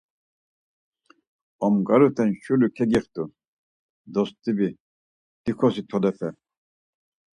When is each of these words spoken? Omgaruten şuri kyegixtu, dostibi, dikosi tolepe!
Omgaruten 1.65 2.29
şuri 2.43 2.67
kyegixtu, 2.75 3.23
dostibi, 4.13 4.69
dikosi 5.43 5.83
tolepe! 5.89 6.29